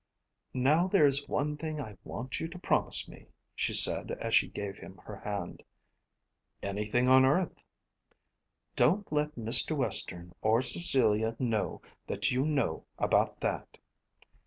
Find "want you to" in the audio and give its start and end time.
2.03-2.57